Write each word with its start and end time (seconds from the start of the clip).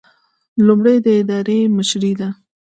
لومړی 0.65 0.97
د 1.05 1.07
ادارې 1.21 1.59
مشري 1.77 2.13
ده. 2.19 2.29